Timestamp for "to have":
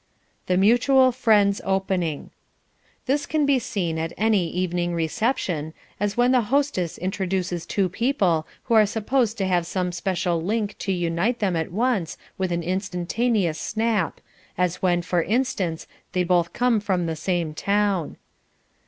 9.37-9.67